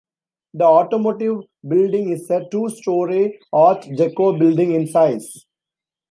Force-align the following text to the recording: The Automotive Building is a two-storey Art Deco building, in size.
The 0.55 0.63
Automotive 0.63 1.41
Building 1.67 2.09
is 2.09 2.27
a 2.31 2.43
two-storey 2.49 3.37
Art 3.53 3.83
Deco 3.83 4.39
building, 4.39 4.71
in 4.71 4.87
size. 4.87 5.45